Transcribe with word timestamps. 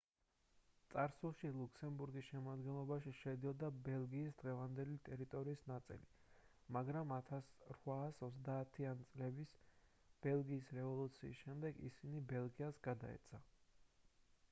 წარსულში 0.91 1.49
ლუქსემბურგის 1.55 2.27
შემადგენლობაში 2.29 3.11
შედიოდა 3.17 3.67
ბელგიის 3.87 4.37
დღევანდელი 4.39 4.95
ტერიტორიის 5.09 5.61
ნაწილი 5.71 6.07
მაგრამ 6.77 7.13
1830-იანი 7.17 9.05
წლების 9.11 9.53
ბელგიის 10.27 10.71
რევოლუციის 10.79 11.43
შემდეგ 11.43 11.85
ისინი 11.91 12.23
ბელგიას 12.33 12.81
გადაეცა 12.89 13.43